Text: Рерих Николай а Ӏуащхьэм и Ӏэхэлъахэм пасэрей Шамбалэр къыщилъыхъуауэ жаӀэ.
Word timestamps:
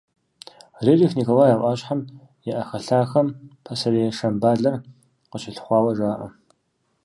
Рерих 0.85 1.11
Николай 1.19 1.51
а 1.55 1.57
Ӏуащхьэм 1.61 1.99
и 2.49 2.51
Ӏэхэлъахэм 2.55 3.27
пасэрей 3.63 4.09
Шамбалэр 4.17 4.75
къыщилъыхъуауэ 5.29 5.91
жаӀэ. 5.97 6.27